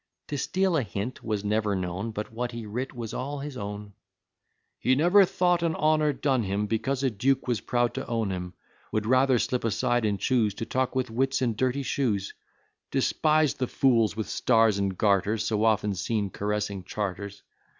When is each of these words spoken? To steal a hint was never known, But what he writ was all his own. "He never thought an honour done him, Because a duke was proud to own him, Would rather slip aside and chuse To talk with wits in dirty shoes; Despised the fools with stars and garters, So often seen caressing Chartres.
To 0.29 0.37
steal 0.39 0.77
a 0.77 0.81
hint 0.81 1.23
was 1.23 1.45
never 1.45 1.75
known, 1.75 2.09
But 2.09 2.33
what 2.33 2.53
he 2.53 2.65
writ 2.65 2.91
was 2.95 3.13
all 3.13 3.37
his 3.37 3.55
own. 3.55 3.93
"He 4.79 4.95
never 4.95 5.25
thought 5.25 5.61
an 5.61 5.75
honour 5.75 6.11
done 6.11 6.41
him, 6.41 6.65
Because 6.65 7.03
a 7.03 7.11
duke 7.11 7.47
was 7.47 7.61
proud 7.61 7.93
to 7.93 8.07
own 8.07 8.31
him, 8.31 8.55
Would 8.91 9.05
rather 9.05 9.37
slip 9.37 9.63
aside 9.63 10.03
and 10.03 10.19
chuse 10.19 10.55
To 10.55 10.65
talk 10.65 10.95
with 10.95 11.11
wits 11.11 11.43
in 11.43 11.55
dirty 11.55 11.83
shoes; 11.83 12.33
Despised 12.89 13.59
the 13.59 13.67
fools 13.67 14.15
with 14.15 14.27
stars 14.27 14.79
and 14.79 14.97
garters, 14.97 15.45
So 15.45 15.63
often 15.63 15.93
seen 15.93 16.31
caressing 16.31 16.83
Chartres. 16.83 17.43